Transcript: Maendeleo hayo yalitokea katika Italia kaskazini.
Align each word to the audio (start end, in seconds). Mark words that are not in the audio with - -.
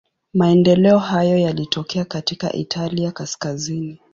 Maendeleo 0.33 0.97
hayo 0.99 1.37
yalitokea 1.37 2.05
katika 2.05 2.53
Italia 2.53 3.11
kaskazini. 3.11 3.99